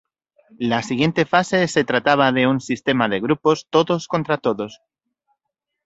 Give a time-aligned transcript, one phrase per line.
[0.57, 4.81] La siguiente fase se trataba de un sistema de grupos todos contra todos.